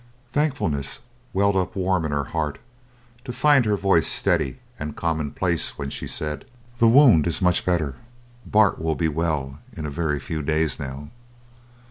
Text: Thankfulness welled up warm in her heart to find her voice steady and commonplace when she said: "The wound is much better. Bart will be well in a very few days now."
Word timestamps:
Thankfulness 0.31 0.97
welled 1.31 1.55
up 1.55 1.75
warm 1.75 2.05
in 2.05 2.11
her 2.11 2.23
heart 2.23 2.57
to 3.23 3.31
find 3.31 3.65
her 3.65 3.77
voice 3.77 4.07
steady 4.07 4.57
and 4.79 4.95
commonplace 4.95 5.77
when 5.77 5.91
she 5.91 6.07
said: 6.07 6.43
"The 6.79 6.87
wound 6.87 7.27
is 7.27 7.39
much 7.39 7.63
better. 7.63 7.97
Bart 8.43 8.81
will 8.81 8.95
be 8.95 9.07
well 9.07 9.59
in 9.73 9.85
a 9.85 9.91
very 9.91 10.19
few 10.19 10.41
days 10.41 10.79
now." 10.79 11.11